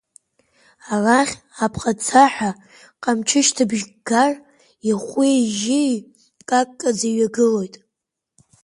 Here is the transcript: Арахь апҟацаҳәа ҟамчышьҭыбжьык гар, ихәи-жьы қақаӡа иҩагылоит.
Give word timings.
Арахь 0.93 1.35
апҟацаҳәа 1.65 2.51
ҟамчышьҭыбжьык 3.01 3.93
гар, 4.07 4.33
ихәи-жьы 4.89 5.83
қақаӡа 6.47 7.07
иҩагылоит. 7.09 7.75